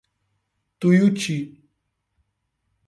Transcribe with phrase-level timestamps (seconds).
[0.79, 1.37] Tuiuti